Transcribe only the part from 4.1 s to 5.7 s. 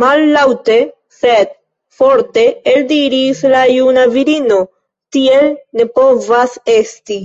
virino: tiel